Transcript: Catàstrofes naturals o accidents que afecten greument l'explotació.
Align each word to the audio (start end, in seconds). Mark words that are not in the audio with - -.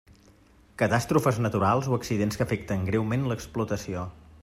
Catàstrofes 0.81 1.37
naturals 1.47 1.91
o 1.91 1.99
accidents 1.99 2.41
que 2.41 2.49
afecten 2.49 2.89
greument 2.91 3.33
l'explotació. 3.33 4.09